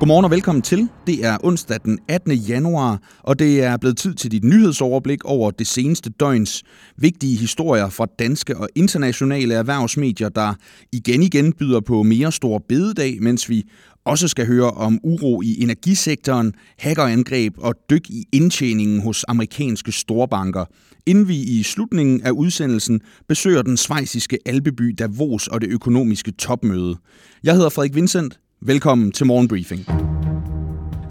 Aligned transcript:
Godmorgen 0.00 0.24
og 0.24 0.30
velkommen 0.30 0.62
til. 0.62 0.88
Det 1.06 1.24
er 1.24 1.38
onsdag 1.44 1.78
den 1.84 1.98
18. 2.08 2.32
januar, 2.32 3.02
og 3.22 3.38
det 3.38 3.62
er 3.62 3.76
blevet 3.76 3.96
tid 3.96 4.14
til 4.14 4.30
dit 4.30 4.44
nyhedsoverblik 4.44 5.24
over 5.24 5.50
det 5.50 5.66
seneste 5.66 6.10
døgns 6.10 6.62
vigtige 6.96 7.36
historier 7.36 7.88
fra 7.88 8.06
danske 8.18 8.56
og 8.56 8.68
internationale 8.74 9.54
erhvervsmedier, 9.54 10.28
der 10.28 10.54
igen 10.92 11.22
igen 11.22 11.52
byder 11.52 11.80
på 11.80 12.02
mere 12.02 12.32
stor 12.32 12.58
bededag, 12.68 13.22
mens 13.22 13.48
vi 13.48 13.64
også 14.04 14.28
skal 14.28 14.46
høre 14.46 14.70
om 14.70 14.98
uro 15.02 15.42
i 15.42 15.62
energisektoren, 15.62 16.54
hackerangreb 16.78 17.54
og 17.58 17.74
dyk 17.90 18.10
i 18.10 18.24
indtjeningen 18.32 19.02
hos 19.02 19.24
amerikanske 19.28 19.92
storbanker. 19.92 20.64
Inden 21.06 21.28
vi 21.28 21.36
i 21.36 21.62
slutningen 21.62 22.22
af 22.22 22.30
udsendelsen 22.30 23.00
besøger 23.28 23.62
den 23.62 23.76
svejsiske 23.76 24.38
alpeby 24.46 24.94
Davos 24.98 25.46
og 25.46 25.60
det 25.60 25.70
økonomiske 25.70 26.30
topmøde. 26.32 26.96
Jeg 27.44 27.54
hedder 27.54 27.68
Frederik 27.68 27.94
Vincent. 27.94 28.38
Velkommen 28.62 29.12
til 29.12 29.26
Morgenbriefing. 29.26 29.86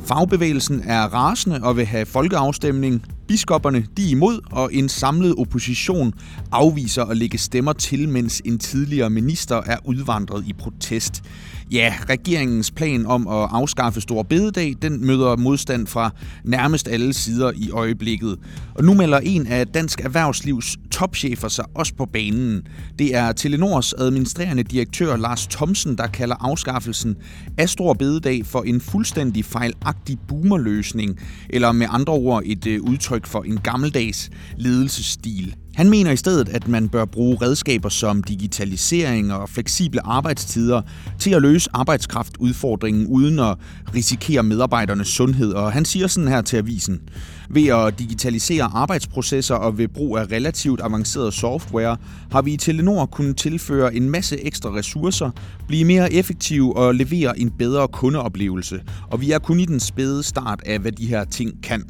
Fagbevægelsen 0.07 0.84
er 0.85 1.02
rasende 1.02 1.59
og 1.63 1.77
vil 1.77 1.85
have 1.85 2.05
folkeafstemning. 2.05 3.05
Biskopperne 3.29 3.85
de 3.97 4.05
er 4.05 4.09
imod, 4.09 4.39
og 4.51 4.73
en 4.73 4.89
samlet 4.89 5.35
opposition 5.37 6.13
afviser 6.51 7.05
at 7.05 7.17
lægge 7.17 7.37
stemmer 7.37 7.73
til, 7.73 8.09
mens 8.09 8.41
en 8.45 8.57
tidligere 8.57 9.09
minister 9.09 9.61
er 9.65 9.77
udvandret 9.85 10.43
i 10.47 10.53
protest. 10.53 11.23
Ja, 11.71 11.93
regeringens 12.09 12.71
plan 12.71 13.05
om 13.05 13.27
at 13.27 13.49
afskaffe 13.51 14.01
Stor 14.01 14.23
Bededag, 14.23 14.75
den 14.81 15.05
møder 15.05 15.35
modstand 15.35 15.87
fra 15.87 16.11
nærmest 16.43 16.87
alle 16.87 17.13
sider 17.13 17.51
i 17.55 17.71
øjeblikket. 17.71 18.37
Og 18.75 18.84
nu 18.84 18.93
melder 18.93 19.20
en 19.20 19.48
af 19.48 19.67
Dansk 19.67 19.99
Erhvervslivs 19.99 20.77
topchefer 20.91 21.48
sig 21.48 21.65
også 21.75 21.93
på 21.95 22.05
banen. 22.05 22.67
Det 22.99 23.15
er 23.15 23.31
Telenors 23.31 23.93
administrerende 23.93 24.63
direktør 24.63 25.17
Lars 25.17 25.48
Thomsen, 25.48 25.98
der 25.98 26.07
kalder 26.07 26.35
afskaffelsen 26.39 27.15
af 27.57 27.70
Stor 27.70 27.93
Bededag 27.93 28.45
for 28.45 28.61
en 28.61 28.82
fuldstændig 28.82 29.45
fejlagtig 29.45 30.17
boomerløsning, 30.27 31.20
eller 31.49 31.71
med 31.71 31.87
andre 31.89 32.13
ord 32.13 32.41
et 32.45 32.67
øh, 32.67 32.82
udtryk 32.82 33.18
udtryk 33.20 33.31
for 33.31 33.43
en 33.43 33.59
gammeldags 33.63 34.29
ledelsesstil. 34.57 35.55
Han 35.75 35.89
mener 35.89 36.12
i 36.12 36.17
stedet, 36.17 36.49
at 36.49 36.67
man 36.67 36.89
bør 36.89 37.05
bruge 37.05 37.37
redskaber 37.41 37.89
som 37.89 38.23
digitalisering 38.23 39.34
og 39.34 39.49
fleksible 39.49 40.01
arbejdstider 40.05 40.81
til 41.20 41.31
at 41.31 41.41
løse 41.41 41.70
arbejdskraftudfordringen 41.73 43.07
uden 43.07 43.39
at 43.39 43.57
risikere 43.95 44.43
medarbejdernes 44.43 45.07
sundhed. 45.07 45.53
Og 45.53 45.71
han 45.71 45.85
siger 45.85 46.07
sådan 46.07 46.27
her 46.27 46.41
til 46.41 46.57
avisen. 46.57 47.01
Ved 47.49 47.67
at 47.67 47.99
digitalisere 47.99 48.63
arbejdsprocesser 48.63 49.55
og 49.55 49.77
ved 49.77 49.87
brug 49.87 50.17
af 50.17 50.26
relativt 50.31 50.81
avanceret 50.83 51.33
software, 51.33 51.98
har 52.31 52.41
vi 52.41 52.54
i 52.54 52.57
Telenor 52.57 53.05
kunnet 53.05 53.37
tilføre 53.37 53.95
en 53.95 54.09
masse 54.09 54.45
ekstra 54.45 54.70
ressourcer, 54.70 55.31
blive 55.67 55.85
mere 55.85 56.13
effektive 56.13 56.77
og 56.77 56.95
levere 56.95 57.39
en 57.39 57.51
bedre 57.51 57.87
kundeoplevelse. 57.87 58.81
Og 59.11 59.21
vi 59.21 59.31
er 59.31 59.39
kun 59.39 59.59
i 59.59 59.65
den 59.65 59.79
spæde 59.79 60.23
start 60.23 60.61
af, 60.65 60.79
hvad 60.79 60.91
de 60.91 61.07
her 61.07 61.23
ting 61.26 61.63
kan. 61.63 61.83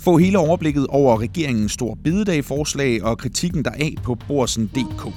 Få 0.00 0.16
hele 0.18 0.38
overblikket 0.38 0.86
over 0.86 1.20
regeringens 1.20 1.72
store 1.72 1.96
bededag-forslag 2.04 3.04
og 3.04 3.18
kritikken 3.18 3.64
deraf 3.64 3.94
på 4.02 4.16
borsen.dk. 4.28 5.12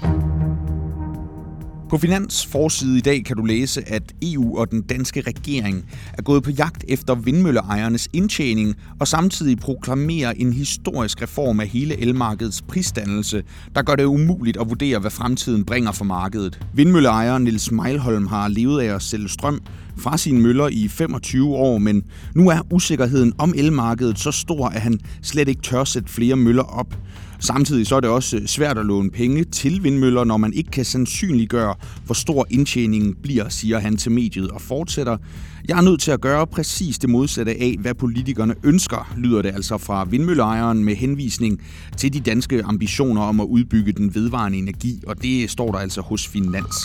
På 1.89 1.97
Finans 1.97 2.45
forside 2.45 2.97
i 2.97 3.01
dag 3.01 3.25
kan 3.25 3.37
du 3.37 3.43
læse, 3.43 3.89
at 3.89 4.03
EU 4.21 4.57
og 4.57 4.71
den 4.71 4.81
danske 4.81 5.21
regering 5.21 5.85
er 6.13 6.21
gået 6.21 6.43
på 6.43 6.51
jagt 6.51 6.85
efter 6.87 7.15
vindmølleejernes 7.15 8.09
indtjening 8.13 8.75
og 8.99 9.07
samtidig 9.07 9.57
proklamerer 9.59 10.31
en 10.31 10.53
historisk 10.53 11.21
reform 11.21 11.59
af 11.59 11.67
hele 11.67 12.01
elmarkedets 12.01 12.61
prisdannelse, 12.61 13.43
der 13.75 13.81
gør 13.81 13.95
det 13.95 14.03
umuligt 14.03 14.57
at 14.57 14.69
vurdere, 14.69 14.99
hvad 14.99 15.11
fremtiden 15.11 15.65
bringer 15.65 15.91
for 15.91 16.05
markedet. 16.05 16.59
Vindmølleejer 16.73 17.37
Nils 17.37 17.71
Meilholm 17.71 18.27
har 18.27 18.47
levet 18.47 18.81
af 18.81 18.95
at 18.95 19.01
sælge 19.01 19.29
strøm 19.29 19.61
fra 19.97 20.17
sine 20.17 20.41
møller 20.41 20.67
i 20.67 20.87
25 20.87 21.55
år, 21.55 21.77
men 21.77 22.03
nu 22.35 22.49
er 22.49 22.59
usikkerheden 22.73 23.33
om 23.37 23.53
elmarkedet 23.57 24.19
så 24.19 24.31
stor, 24.31 24.67
at 24.67 24.81
han 24.81 24.99
slet 25.21 25.47
ikke 25.47 25.61
tør 25.61 25.83
sætte 25.83 26.09
flere 26.09 26.35
møller 26.35 26.63
op. 26.63 26.95
Samtidig 27.41 27.87
så 27.87 27.95
er 27.95 27.99
det 27.99 28.09
også 28.09 28.41
svært 28.45 28.77
at 28.77 28.85
låne 28.85 29.11
penge 29.11 29.43
til 29.43 29.83
vindmøller, 29.83 30.23
når 30.23 30.37
man 30.37 30.53
ikke 30.53 30.71
kan 30.71 30.85
sandsynliggøre, 30.85 31.75
hvor 32.05 32.13
stor 32.13 32.47
indtjeningen 32.49 33.15
bliver, 33.23 33.49
siger 33.49 33.79
han 33.79 33.97
til 33.97 34.11
mediet 34.11 34.49
og 34.51 34.61
fortsætter. 34.61 35.17
Jeg 35.67 35.77
er 35.77 35.81
nødt 35.81 36.01
til 36.01 36.11
at 36.11 36.21
gøre 36.21 36.47
præcis 36.47 36.99
det 36.99 37.09
modsatte 37.09 37.51
af, 37.51 37.75
hvad 37.79 37.93
politikerne 37.93 38.55
ønsker, 38.63 39.13
lyder 39.17 39.41
det 39.41 39.49
altså 39.53 39.77
fra 39.77 40.03
vindmølleejeren 40.03 40.83
med 40.83 40.95
henvisning 40.95 41.61
til 41.97 42.13
de 42.13 42.19
danske 42.19 42.63
ambitioner 42.63 43.21
om 43.21 43.39
at 43.39 43.45
udbygge 43.45 43.91
den 43.91 44.15
vedvarende 44.15 44.57
energi, 44.57 45.03
og 45.07 45.23
det 45.23 45.49
står 45.49 45.71
der 45.71 45.79
altså 45.79 46.01
hos 46.01 46.27
Finans. 46.27 46.75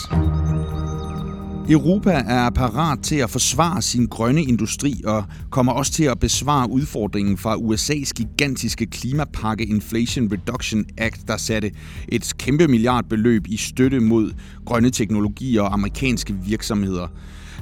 Europa 1.69 2.11
er 2.11 2.49
parat 2.49 2.99
til 2.99 3.15
at 3.15 3.29
forsvare 3.29 3.81
sin 3.81 4.05
grønne 4.05 4.43
industri 4.43 5.01
og 5.05 5.23
kommer 5.49 5.71
også 5.71 5.91
til 5.91 6.03
at 6.03 6.19
besvare 6.19 6.71
udfordringen 6.71 7.37
fra 7.37 7.55
USA's 7.55 8.11
gigantiske 8.15 8.85
klimapakke 8.85 9.65
Inflation 9.65 10.31
Reduction 10.31 10.85
Act, 10.97 11.27
der 11.27 11.37
satte 11.37 11.71
et 12.07 12.33
kæmpe 12.37 12.67
milliardbeløb 12.67 13.47
i 13.47 13.57
støtte 13.57 13.99
mod 13.99 14.31
grønne 14.65 14.89
teknologier 14.89 15.61
og 15.61 15.73
amerikanske 15.73 16.35
virksomheder. 16.45 17.07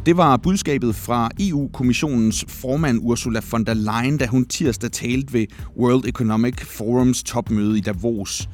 Det 0.05 0.17
var 0.17 0.38
budskabet 0.38 0.95
fra 0.95 1.29
EU-kommissionens 1.39 2.45
formand 2.47 2.99
Ursula 3.01 3.41
von 3.51 3.63
der 3.63 3.73
Leyen, 3.73 4.17
da 4.17 4.25
hun 4.25 4.45
tirsdag 4.45 4.91
talte 4.91 5.33
ved 5.33 5.45
World 5.77 6.05
Economic 6.05 6.55
Forums 6.61 7.23
topmøde 7.23 7.77
i 7.77 7.81
Davos. 7.81 8.49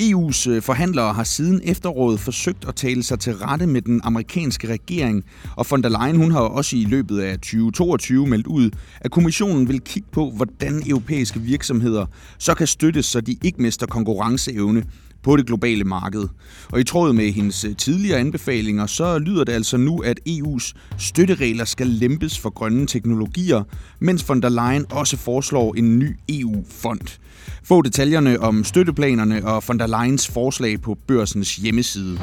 EU's 0.00 0.50
øh, 0.50 0.62
forhandlere 0.62 1.12
har 1.12 1.24
siden 1.24 1.60
efteråret 1.64 2.20
forsøgt 2.20 2.64
at 2.68 2.74
tale 2.74 3.02
sig 3.02 3.18
til 3.18 3.34
rette 3.34 3.66
med 3.66 3.82
den 3.82 4.00
amerikanske 4.04 4.68
regering, 4.68 5.24
og 5.56 5.66
von 5.70 5.82
der 5.82 5.88
Leyen 5.88 6.16
hun 6.16 6.30
har 6.30 6.40
også 6.40 6.76
i 6.76 6.84
løbet 6.84 7.20
af 7.20 7.34
2022 7.34 8.26
meldt 8.26 8.46
ud, 8.46 8.70
at 9.00 9.10
kommissionen 9.10 9.68
vil 9.68 9.80
kigge 9.80 10.08
på, 10.12 10.30
hvordan 10.30 10.82
europæiske 10.86 11.40
virksomheder 11.40 12.06
så 12.38 12.54
kan 12.54 12.66
støttes, 12.66 13.06
så 13.06 13.20
de 13.20 13.36
ikke 13.42 13.62
mister 13.62 13.86
konkurrenceevne 13.86 14.84
på 15.22 15.36
det 15.36 15.46
globale 15.46 15.84
marked. 15.84 16.28
Og 16.68 16.80
i 16.80 16.84
tråd 16.84 17.12
med 17.12 17.32
hendes 17.32 17.64
øh, 17.64 17.76
tidligere 17.76 18.18
anbefalinger, 18.18 18.86
så 18.86 19.18
lyder 19.18 19.44
det 19.44 19.52
altså 19.52 19.76
nu, 19.76 19.98
at 19.98 20.20
EU's 20.28 20.72
støtteregler 20.98 21.64
skal 21.64 21.86
lempes 21.86 22.38
for 22.38 22.50
grønne 22.50 22.86
teknologier, 22.86 23.62
mens 23.98 24.28
von 24.28 24.42
der 24.42 24.48
Leyen 24.48 24.86
også 24.90 25.16
foreslår 25.16 25.74
en 25.74 25.98
ny 25.98 26.16
EU-fond. 26.28 27.18
Få 27.62 27.82
detaljerne 27.82 28.40
om 28.40 28.64
støtteplanerne 28.64 29.46
og 29.46 29.62
von 29.68 29.78
der 29.78 29.86
Leyens 29.86 30.28
forslag 30.28 30.80
på 30.80 30.98
børsens 31.06 31.56
hjemmeside. 31.56 32.18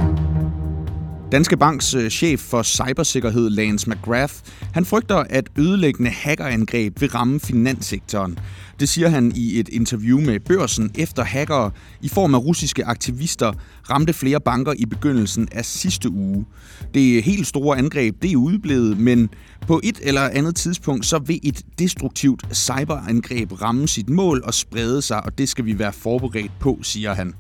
Danske 1.31 1.57
Banks 1.57 1.93
øh, 1.93 2.09
chef 2.09 2.39
for 2.39 2.63
cybersikkerhed, 2.63 3.49
Lance 3.49 3.89
McGrath, 3.89 4.33
han 4.73 4.85
frygter, 4.85 5.15
at 5.15 5.49
ødelæggende 5.57 6.11
hackerangreb 6.11 7.01
vil 7.01 7.09
ramme 7.09 7.39
finanssektoren. 7.39 8.39
Det 8.79 8.89
siger 8.89 9.09
han 9.09 9.31
i 9.35 9.59
et 9.59 9.69
interview 9.69 10.19
med 10.21 10.39
børsen 10.39 10.91
efter 10.95 11.23
hackere 11.23 11.71
i 12.01 12.09
form 12.09 12.35
af 12.35 12.39
russiske 12.39 12.85
aktivister 12.85 13.53
ramte 13.89 14.13
flere 14.13 14.41
banker 14.41 14.73
i 14.77 14.85
begyndelsen 14.85 15.47
af 15.51 15.65
sidste 15.65 16.09
uge. 16.09 16.45
Det 16.93 17.23
helt 17.23 17.47
store 17.47 17.77
angreb 17.77 18.21
det 18.21 18.31
er 18.31 18.38
udeblevet, 18.38 18.99
men 18.99 19.29
på 19.67 19.81
et 19.83 19.99
eller 20.01 20.21
andet 20.21 20.55
tidspunkt 20.55 21.05
så 21.05 21.19
vil 21.19 21.39
et 21.44 21.61
destruktivt 21.79 22.55
cyberangreb 22.55 23.61
ramme 23.61 23.88
sit 23.88 24.09
mål 24.09 24.41
og 24.45 24.53
sprede 24.53 25.01
sig, 25.01 25.25
og 25.25 25.38
det 25.38 25.49
skal 25.49 25.65
vi 25.65 25.79
være 25.79 25.94
forberedt 25.94 26.51
på, 26.59 26.79
siger 26.83 27.13
han. 27.13 27.33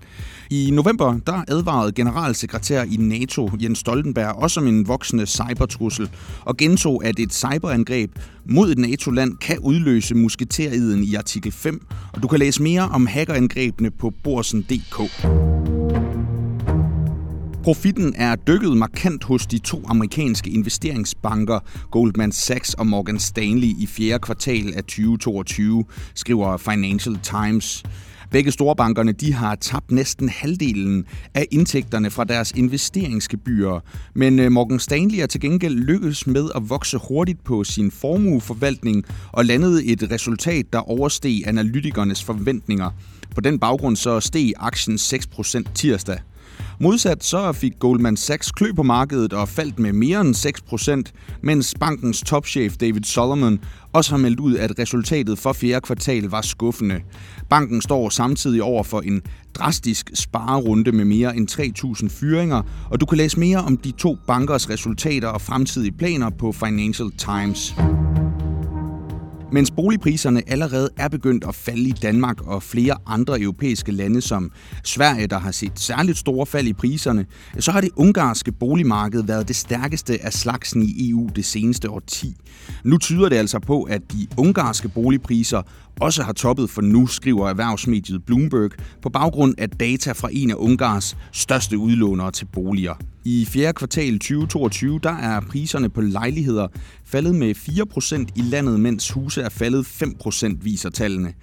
I 0.51 0.71
november 0.71 1.19
der 1.27 1.43
advarede 1.47 1.91
generalsekretær 1.91 2.83
i 2.83 2.95
NATO 2.99 3.49
Jens 3.61 3.79
Stoltenberg 3.79 4.35
også 4.35 4.59
om 4.59 4.67
en 4.67 4.87
voksende 4.87 5.25
cybertrussel 5.25 6.09
og 6.41 6.57
gentog, 6.57 7.05
at 7.05 7.19
et 7.19 7.33
cyberangreb 7.33 8.11
mod 8.45 8.71
et 8.71 8.77
NATO-land 8.77 9.37
kan 9.37 9.59
udløse 9.59 10.15
musketeriden 10.15 11.03
i 11.03 11.15
artikel 11.15 11.51
5, 11.51 11.85
og 12.13 12.23
du 12.23 12.27
kan 12.27 12.39
læse 12.39 12.63
mere 12.63 12.81
om 12.81 13.05
hackerangrebene 13.05 13.91
på 13.91 14.13
borsen.dk. 14.23 15.27
Profitten 17.63 18.13
er 18.15 18.35
dykket 18.35 18.77
markant 18.77 19.23
hos 19.23 19.47
de 19.47 19.57
to 19.57 19.83
amerikanske 19.87 20.49
investeringsbanker 20.49 21.59
Goldman 21.91 22.31
Sachs 22.31 22.73
og 22.73 22.87
Morgan 22.87 23.19
Stanley 23.19 23.67
i 23.67 23.87
fjerde 23.87 24.19
kvartal 24.19 24.73
af 24.75 24.83
2022, 24.83 25.85
skriver 26.15 26.57
Financial 26.57 27.19
Times. 27.23 27.83
Begge 28.31 28.51
storbankerne 28.51 29.11
de 29.11 29.33
har 29.33 29.55
tabt 29.55 29.91
næsten 29.91 30.29
halvdelen 30.29 31.05
af 31.33 31.47
indtægterne 31.51 32.09
fra 32.09 32.23
deres 32.23 32.51
investeringsgebyrer, 32.51 33.79
men 34.13 34.39
øh, 34.39 34.51
Morgan 34.51 34.79
Stanley 34.79 35.19
er 35.19 35.25
til 35.25 35.41
gengæld 35.41 35.75
lykkedes 35.75 36.27
med 36.27 36.49
at 36.55 36.69
vokse 36.69 36.97
hurtigt 37.07 37.43
på 37.43 37.63
sin 37.63 37.91
formueforvaltning 37.91 39.05
og 39.31 39.45
landede 39.45 39.85
et 39.85 40.11
resultat, 40.11 40.65
der 40.73 40.79
oversteg 40.79 41.43
analytikernes 41.45 42.23
forventninger. 42.23 42.91
På 43.35 43.41
den 43.41 43.59
baggrund 43.59 43.95
så 43.95 44.19
steg 44.19 44.53
aktien 44.57 44.95
6% 44.95 45.63
tirsdag. 45.73 46.17
Modsat 46.79 47.23
så 47.23 47.51
fik 47.51 47.79
Goldman 47.79 48.17
Sachs 48.17 48.51
klø 48.51 48.71
på 48.71 48.83
markedet 48.83 49.33
og 49.33 49.49
faldt 49.49 49.79
med 49.79 49.93
mere 49.93 50.21
end 50.21 51.05
6%, 51.07 51.39
mens 51.41 51.75
bankens 51.79 52.21
topchef 52.21 52.77
David 52.77 53.03
Solomon 53.03 53.59
også 53.93 54.11
har 54.11 54.17
meldt 54.17 54.39
ud, 54.39 54.55
at 54.55 54.79
resultatet 54.79 55.39
for 55.39 55.53
fjerde 55.53 55.81
kvartal 55.81 56.23
var 56.23 56.41
skuffende. 56.41 57.01
Banken 57.49 57.81
står 57.81 58.09
samtidig 58.09 58.63
over 58.63 58.83
for 58.83 59.01
en 59.01 59.21
drastisk 59.53 60.11
sparerunde 60.13 60.91
med 60.91 61.05
mere 61.05 61.35
end 61.35 61.51
3.000 62.01 62.19
fyringer, 62.19 62.61
og 62.91 63.01
du 63.01 63.05
kan 63.05 63.17
læse 63.17 63.39
mere 63.39 63.57
om 63.57 63.77
de 63.77 63.91
to 63.91 64.17
bankers 64.27 64.69
resultater 64.69 65.27
og 65.27 65.41
fremtidige 65.41 65.97
planer 65.97 66.29
på 66.29 66.51
Financial 66.51 67.11
Times. 67.11 67.75
Mens 69.51 69.71
boligpriserne 69.71 70.49
allerede 70.49 70.89
er 70.97 71.07
begyndt 71.07 71.43
at 71.47 71.55
falde 71.55 71.89
i 71.89 71.91
Danmark 71.91 72.47
og 72.47 72.63
flere 72.63 72.95
andre 73.05 73.41
europæiske 73.41 73.91
lande 73.91 74.21
som 74.21 74.51
Sverige, 74.83 75.27
der 75.27 75.39
har 75.39 75.51
set 75.51 75.71
særligt 75.75 76.17
store 76.17 76.45
fald 76.45 76.67
i 76.67 76.73
priserne, 76.73 77.25
så 77.59 77.71
har 77.71 77.81
det 77.81 77.89
ungarske 77.95 78.51
boligmarked 78.51 79.23
været 79.23 79.47
det 79.47 79.55
stærkeste 79.55 80.25
af 80.25 80.33
slagsen 80.33 80.83
i 80.83 81.09
EU 81.09 81.29
det 81.35 81.45
seneste 81.45 81.89
årti. 81.89 82.35
Nu 82.83 82.97
tyder 82.97 83.29
det 83.29 83.35
altså 83.35 83.59
på, 83.59 83.83
at 83.83 84.01
de 84.11 84.27
ungarske 84.37 84.89
boligpriser 84.89 85.61
også 85.99 86.23
har 86.23 86.33
toppet 86.33 86.69
for 86.69 86.81
nu, 86.81 87.07
skriver 87.07 87.49
erhvervsmediet 87.49 88.25
Bloomberg, 88.25 88.71
på 89.01 89.09
baggrund 89.09 89.55
af 89.57 89.69
data 89.69 90.11
fra 90.11 90.29
en 90.31 90.51
af 90.51 90.55
Ungars 90.55 91.17
største 91.31 91.77
udlånere 91.77 92.31
til 92.31 92.45
boliger. 92.45 92.93
I 93.29 93.45
fjerde 93.45 93.73
kvartal 93.73 94.19
2022, 94.19 94.99
der 95.03 95.11
er 95.11 95.39
priserne 95.39 95.89
på 95.89 96.01
lejligheder 96.01 96.67
faldet 97.05 97.35
med 97.35 97.55
4% 97.55 98.25
i 98.35 98.41
landet, 98.41 98.79
mens 98.79 99.11
huse 99.11 99.41
er 99.41 99.49
faldet 99.49 99.85
5%, 99.85 100.57
viser 100.61 100.89
tallene. 100.89 101.33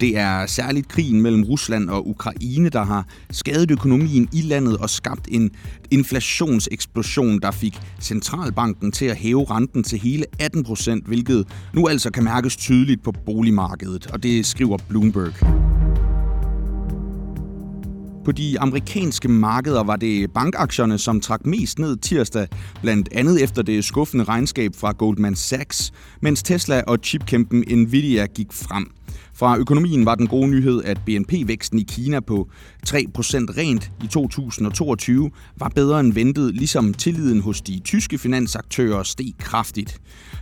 Det 0.00 0.16
er 0.16 0.46
særligt 0.46 0.88
krigen 0.88 1.22
mellem 1.22 1.44
Rusland 1.44 1.90
og 1.90 2.08
Ukraine, 2.08 2.68
der 2.68 2.84
har 2.84 3.06
skadet 3.30 3.70
økonomien 3.70 4.28
i 4.32 4.40
landet 4.40 4.76
og 4.76 4.90
skabt 4.90 5.28
en 5.30 5.50
inflationseksplosion, 5.90 7.40
der 7.40 7.50
fik 7.50 7.78
centralbanken 8.00 8.92
til 8.92 9.04
at 9.04 9.16
hæve 9.16 9.44
renten 9.44 9.82
til 9.82 9.98
hele 9.98 10.24
18 10.40 10.64
procent, 10.64 11.06
hvilket 11.06 11.46
nu 11.74 11.88
altså 11.88 12.10
kan 12.10 12.24
mærkes 12.24 12.56
tydeligt 12.56 13.02
på 13.02 13.12
boligmarkedet, 13.26 14.06
og 14.06 14.22
det 14.22 14.46
skriver 14.46 14.78
Bloomberg. 14.88 15.67
På 18.28 18.32
de 18.32 18.60
amerikanske 18.60 19.28
markeder 19.28 19.82
var 19.82 19.96
det 19.96 20.30
bankaktierne, 20.32 20.98
som 20.98 21.20
trak 21.20 21.46
mest 21.46 21.78
ned 21.78 21.96
tirsdag, 21.96 22.46
blandt 22.82 23.08
andet 23.12 23.42
efter 23.42 23.62
det 23.62 23.84
skuffende 23.84 24.24
regnskab 24.24 24.70
fra 24.76 24.92
Goldman 24.92 25.36
Sachs, 25.36 25.92
mens 26.20 26.42
Tesla 26.42 26.82
og 26.86 26.98
chipkæmpen 27.02 27.64
Nvidia 27.78 28.26
gik 28.26 28.46
frem. 28.52 28.90
Fra 29.34 29.58
økonomien 29.58 30.06
var 30.06 30.14
den 30.14 30.26
gode 30.26 30.48
nyhed, 30.48 30.82
at 30.84 31.00
BNP-væksten 31.06 31.78
i 31.78 31.86
Kina 31.88 32.20
på 32.20 32.48
3% 32.88 32.94
rent 33.58 33.90
i 34.04 34.06
2022 34.06 35.30
var 35.58 35.68
bedre 35.68 36.00
end 36.00 36.12
ventet, 36.12 36.54
ligesom 36.54 36.94
tilliden 36.94 37.40
hos 37.40 37.60
de 37.60 37.80
tyske 37.84 38.18
finansaktører 38.18 39.02
steg 39.02 39.32
kraftigt. 39.38 40.00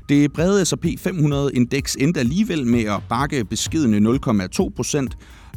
Det 0.09 0.33
brede 0.33 0.65
S&P 0.65 0.85
500-indeks 0.85 1.97
endte 1.99 2.21
alligevel 2.21 2.67
med 2.67 2.85
at 2.85 3.03
bakke 3.09 3.45
beskedende 3.45 4.11
0,2%, 4.11 5.09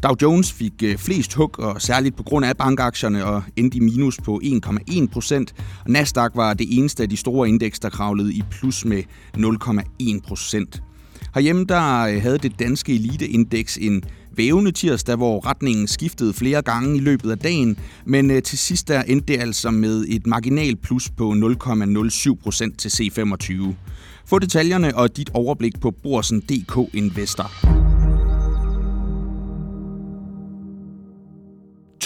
Dow 0.04 0.16
Jones 0.22 0.52
fik 0.52 0.74
øh, 0.84 0.98
flest 0.98 1.34
hug, 1.34 1.60
og 1.60 1.82
særligt 1.82 2.16
på 2.16 2.24
grund 2.24 2.46
af 2.46 2.58
bankaktierne, 2.58 3.26
og 3.26 3.44
endte 3.56 3.78
i 3.78 3.80
minus 3.80 4.18
på 4.18 4.42
1,1 4.44 5.08
procent. 5.08 5.56
Nasdaq 5.88 6.32
var 6.36 6.54
det 6.54 6.68
eneste 6.78 7.04
af 7.04 7.10
de 7.10 7.18
store 7.18 7.50
indeks, 7.50 7.80
der 7.80 7.90
kravlede 7.90 8.34
i 8.34 8.44
plus 8.52 8.86
med 8.86 9.04
0,1 9.38 10.20
procent. 10.28 10.84
Herhjemme 11.34 11.66
der 11.66 12.02
øh, 12.02 12.22
havde 12.22 12.38
det 12.38 12.60
danske 12.60 12.96
eliteindeks 12.96 13.78
en 13.78 14.04
vævende 14.36 14.72
tirsdag, 14.72 15.16
hvor 15.16 15.46
retningen 15.46 15.88
skiftede 15.88 16.34
flere 16.34 16.62
gange 16.62 16.98
i 16.98 17.00
løbet 17.00 17.32
af 17.32 17.38
dagen, 17.38 17.78
men 18.06 18.32
øh, 18.32 18.44
til 18.44 18.58
sidst 18.58 18.88
der 18.88 19.02
endte 19.02 19.34
det 19.34 19.40
altså 19.42 19.72
med 19.72 20.06
et 20.08 20.28
marginal 20.28 20.76
plus 20.76 21.10
på 21.10 21.32
0,07 21.32 22.36
procent 22.44 22.80
til 22.80 22.90
C25. 22.90 23.74
Få 24.26 24.40
detaljerne 24.40 24.96
og 24.96 25.18
dit 25.18 25.30
overblik 25.34 25.82
på 25.82 25.92
Borsen.dk 25.92 26.96
Investor. 26.96 27.99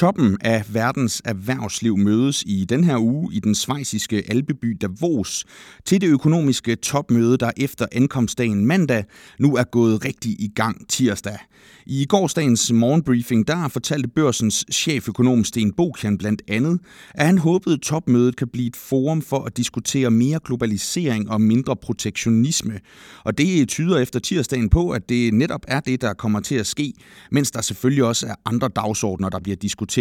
Toppen 0.04 0.38
af 0.42 0.64
verdens 0.74 1.22
erhvervsliv 1.26 1.98
mødes 1.98 2.44
i 2.48 2.66
den 2.70 2.84
her 2.84 2.98
uge 2.98 3.34
i 3.34 3.40
den 3.40 3.56
svejsiske 3.56 4.24
alpeby 4.30 4.78
Davos 4.82 5.46
til 5.86 6.02
det 6.02 6.08
økonomiske 6.08 6.76
topmøde, 6.76 7.38
der 7.38 7.52
efter 7.58 7.86
ankomstdagen 7.92 8.66
mandag 8.66 9.06
nu 9.40 9.56
er 9.56 9.64
gået 9.64 10.06
rigtig 10.06 10.32
i 10.32 10.52
gang 10.56 10.90
tirsdag. 10.90 11.38
I 11.86 12.06
gårsdagens 12.06 12.72
morgenbriefing, 12.72 13.48
der 13.48 13.68
fortalte 13.68 14.08
børsens 14.08 14.66
cheføkonom 14.72 15.44
Sten 15.44 15.74
Bokian 15.74 16.18
blandt 16.18 16.42
andet, 16.48 16.80
at 17.14 17.26
han 17.26 17.38
håbede, 17.38 17.76
at 17.76 17.82
topmødet 17.82 18.36
kan 18.36 18.48
blive 18.48 18.68
et 18.68 18.76
forum 18.76 19.22
for 19.22 19.44
at 19.44 19.58
diskutere 19.58 20.12
mere 20.12 20.40
globalisering 20.46 21.30
og 21.30 21.42
mindre 21.42 21.76
protektionisme. 21.76 22.80
Og 23.24 23.38
det 23.38 23.70
tyder 23.70 23.98
efter 23.98 24.20
tirsdagen 24.20 24.70
på, 24.70 24.90
at 24.90 25.10
det 25.10 25.34
netop 25.34 25.66
er 25.68 25.80
det, 25.80 26.02
der 26.02 26.14
kommer 26.14 26.40
til 26.40 26.56
at 26.56 26.68
ske, 26.68 26.94
mens 27.32 27.52
der 27.52 27.62
selvfølgelig 27.62 28.04
også 28.04 28.28
er 28.28 28.36
andre 28.46 28.68
dagsordner, 28.76 29.30
der 29.30 29.40
bliver 29.40 29.56
diskuteret. 29.56 29.93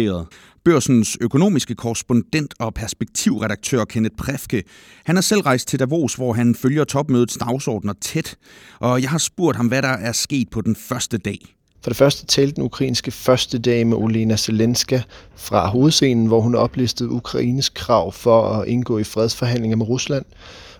Børsens 0.65 1.17
økonomiske 1.21 1.75
korrespondent 1.75 2.53
og 2.59 2.73
perspektivredaktør 2.73 3.85
Kenneth 3.85 4.15
Præfke, 4.15 4.63
han 5.05 5.17
er 5.17 5.21
selv 5.21 5.41
rejst 5.41 5.67
til 5.67 5.79
Davos, 5.79 6.13
hvor 6.13 6.33
han 6.33 6.55
følger 6.55 6.83
topmødets 6.83 7.37
dagsordner 7.37 7.93
tæt. 8.01 8.35
Og 8.79 9.01
jeg 9.01 9.09
har 9.09 9.17
spurgt 9.17 9.57
ham, 9.57 9.67
hvad 9.67 9.81
der 9.81 9.87
er 9.87 10.11
sket 10.11 10.49
på 10.49 10.61
den 10.61 10.75
første 10.75 11.17
dag. 11.17 11.39
For 11.83 11.89
det 11.89 11.97
første 11.97 12.25
talte 12.25 12.55
den 12.55 12.63
ukrainske 12.63 13.11
første 13.11 13.59
dame 13.59 13.95
Olena 13.95 14.35
Zelenska 14.35 15.01
fra 15.35 15.67
hovedscenen, 15.67 16.27
hvor 16.27 16.41
hun 16.41 16.55
oplistede 16.55 17.09
Ukraines 17.09 17.69
krav 17.69 18.11
for 18.11 18.49
at 18.49 18.67
indgå 18.67 18.97
i 18.97 19.03
fredsforhandlinger 19.03 19.77
med 19.77 19.89
Rusland. 19.89 20.25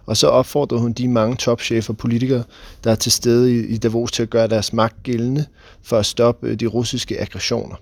Og 0.06 0.18
så 0.18 0.28
opfordrede 0.28 0.82
hun 0.82 0.94
de 0.94 1.08
mange 1.08 1.36
topchefer 1.36 1.94
og 1.94 1.98
politikere, 1.98 2.44
der 2.84 2.92
er 2.92 2.96
til 2.96 3.12
stede 3.12 3.66
i 3.68 3.78
Davos 3.78 4.12
til 4.12 4.24
at 4.24 4.30
gøre 4.30 4.48
deres 4.48 4.74
magt 4.74 5.04
gældende 5.04 5.46
for 5.84 5.98
at 5.98 6.06
stoppe 6.06 6.48
øh, 6.48 6.60
de 6.60 6.66
russiske 6.66 7.22
aggressioner. 7.22 7.76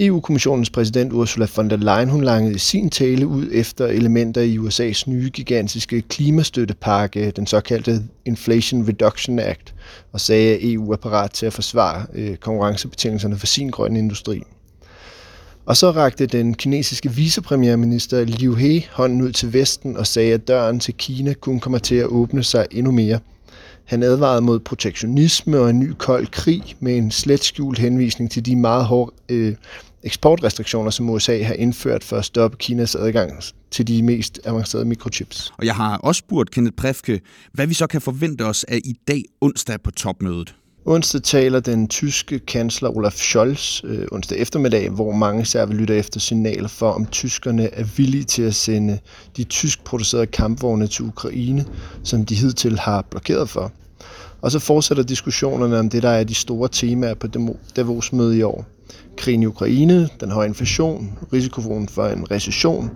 EU-kommissionens 0.00 0.70
præsident 0.70 1.12
Ursula 1.12 1.46
von 1.56 1.70
der 1.70 1.76
Leyen 1.76 2.08
hun 2.08 2.24
langede 2.24 2.54
i 2.54 2.58
sin 2.58 2.90
tale 2.90 3.26
ud 3.26 3.48
efter 3.52 3.86
elementer 3.86 4.40
i 4.40 4.58
USA's 4.58 5.02
nye 5.06 5.30
gigantiske 5.30 6.02
klimastøttepakke, 6.02 7.30
den 7.30 7.46
såkaldte 7.46 8.02
Inflation 8.24 8.88
Reduction 8.88 9.38
Act, 9.38 9.74
og 10.12 10.20
sagde, 10.20 10.54
at 10.54 10.58
EU 10.62 10.92
er 10.92 10.96
parat 10.96 11.30
til 11.30 11.46
at 11.46 11.52
forsvare 11.52 12.06
øh, 12.14 12.36
konkurrencebetingelserne 12.36 13.38
for 13.38 13.46
sin 13.46 13.70
grønne 13.70 13.98
industri. 13.98 14.42
Og 15.66 15.76
så 15.76 15.90
rakte 15.90 16.26
den 16.26 16.54
kinesiske 16.54 17.10
vicepremierminister 17.10 18.24
Liu 18.24 18.54
He 18.54 18.84
hånden 18.92 19.22
ud 19.22 19.32
til 19.32 19.52
Vesten 19.52 19.96
og 19.96 20.06
sagde, 20.06 20.34
at 20.34 20.48
døren 20.48 20.80
til 20.80 20.94
Kina 20.94 21.32
kun 21.32 21.60
kommer 21.60 21.78
til 21.78 21.94
at 21.94 22.06
åbne 22.06 22.42
sig 22.42 22.66
endnu 22.70 22.92
mere– 22.92 23.18
han 23.88 24.02
advarede 24.02 24.40
mod 24.40 24.60
protektionisme 24.60 25.58
og 25.58 25.70
en 25.70 25.78
ny 25.78 25.92
kold 25.98 26.26
krig 26.26 26.76
med 26.80 26.96
en 26.96 27.10
slet 27.10 27.44
skjult 27.44 27.78
henvisning 27.78 28.30
til 28.30 28.46
de 28.46 28.56
meget 28.56 28.84
hårde 28.84 29.12
øh, 29.28 29.54
eksportrestriktioner, 30.02 30.90
som 30.90 31.10
USA 31.10 31.42
har 31.42 31.54
indført 31.54 32.04
for 32.04 32.16
at 32.16 32.24
stoppe 32.24 32.56
Kinas 32.56 32.94
adgang 32.94 33.32
til 33.70 33.88
de 33.88 34.02
mest 34.02 34.40
avancerede 34.44 34.84
mikrochips. 34.84 35.52
Og 35.58 35.66
jeg 35.66 35.74
har 35.74 35.96
også 35.96 36.18
spurgt 36.18 36.50
Kenneth 36.50 36.76
Præfke, 36.76 37.20
hvad 37.52 37.66
vi 37.66 37.74
så 37.74 37.86
kan 37.86 38.00
forvente 38.00 38.42
os 38.42 38.64
af 38.64 38.78
i 38.84 38.94
dag 39.08 39.22
onsdag 39.40 39.80
på 39.80 39.90
topmødet. 39.90 40.54
Onsdag 40.88 41.22
taler 41.22 41.60
den 41.60 41.88
tyske 41.88 42.38
kansler 42.38 42.96
Olaf 42.96 43.12
Scholz 43.12 43.84
øh, 43.84 44.06
onsdag 44.12 44.38
eftermiddag, 44.38 44.90
hvor 44.90 45.12
mange 45.12 45.42
især 45.42 45.66
vil 45.66 45.76
lytte 45.76 45.96
efter 45.96 46.20
signaler 46.20 46.68
for, 46.68 46.90
om 46.90 47.06
tyskerne 47.06 47.74
er 47.74 47.84
villige 47.96 48.24
til 48.24 48.42
at 48.42 48.54
sende 48.54 48.98
de 49.36 49.44
tysk 49.44 49.84
producerede 49.84 50.26
kampvogne 50.26 50.86
til 50.86 51.04
Ukraine, 51.04 51.64
som 52.04 52.24
de 52.24 52.34
hidtil 52.34 52.78
har 52.78 53.02
blokeret 53.10 53.48
for. 53.48 53.72
Og 54.42 54.50
så 54.50 54.58
fortsætter 54.58 55.04
diskussionerne 55.04 55.78
om 55.78 55.90
det, 55.90 56.02
der 56.02 56.08
er 56.08 56.24
de 56.24 56.34
store 56.34 56.68
temaer 56.72 57.14
på 57.14 57.28
Davos 57.76 58.12
møde 58.12 58.38
i 58.38 58.42
år. 58.42 58.64
Krigen 59.16 59.42
i 59.42 59.46
Ukraine, 59.46 60.08
den 60.20 60.30
høje 60.30 60.48
inflation, 60.48 61.18
risikoen 61.32 61.88
for 61.88 62.06
en 62.06 62.30
recession, 62.30 62.90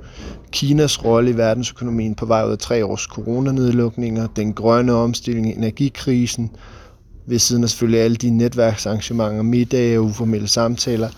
Kinas 0.52 1.04
rolle 1.04 1.30
i 1.30 1.36
verdensøkonomien 1.36 2.14
på 2.14 2.26
vej 2.26 2.46
ud 2.46 2.52
af 2.52 2.58
tre 2.58 2.84
års 2.86 3.02
coronanedlukninger, 3.02 4.26
den 4.26 4.52
grønne 4.52 4.92
omstilling, 4.92 5.46
energikrisen, 5.46 6.50
ved 7.26 7.38
siden 7.38 7.62
af 7.62 7.70
selvfølgelig 7.70 8.00
alle 8.00 8.16
de 8.16 8.30
netværksarrangementer, 8.30 9.42
middage 9.42 9.98
og 9.98 10.04
uformelle 10.04 10.48
samtaler, 10.48 11.08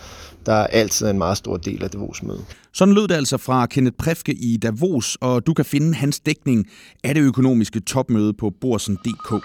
der 0.46 0.52
er 0.52 0.66
altid 0.66 1.06
en 1.06 1.18
meget 1.18 1.36
stor 1.36 1.56
del 1.56 1.84
af 1.84 1.90
Davos-mødet. 1.90 2.44
Sådan 2.72 2.94
lød 2.94 3.08
det 3.08 3.14
altså 3.14 3.36
fra 3.36 3.66
Kenneth 3.66 3.96
Præfke 3.96 4.32
i 4.32 4.56
Davos, 4.56 5.16
og 5.20 5.46
du 5.46 5.54
kan 5.54 5.64
finde 5.64 5.94
hans 5.94 6.20
dækning 6.20 6.66
af 7.04 7.14
det 7.14 7.20
økonomiske 7.20 7.80
topmøde 7.80 8.32
på 8.32 8.52
borsen.dk. 8.60 9.44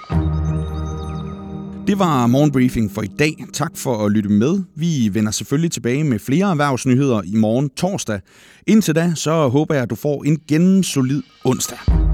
Det 1.88 2.00
var 2.00 2.28
morgenbriefing 2.28 2.92
for 2.92 3.02
i 3.02 3.08
dag. 3.20 3.46
Tak 3.54 3.78
for 3.78 4.06
at 4.06 4.12
lytte 4.12 4.30
med. 4.30 4.64
Vi 4.76 5.10
vender 5.14 5.32
selvfølgelig 5.32 5.72
tilbage 5.72 6.04
med 6.04 6.20
flere 6.20 6.52
erhvervsnyheder 6.52 7.22
i 7.26 7.36
morgen 7.36 7.70
torsdag. 7.70 8.20
Indtil 8.68 8.96
da, 8.96 9.12
så 9.16 9.48
håber 9.48 9.74
jeg, 9.76 9.84
at 9.84 9.90
du 9.90 9.96
får 9.96 10.24
en 10.24 10.40
gennemsolid 10.48 11.22
onsdag. 11.44 12.09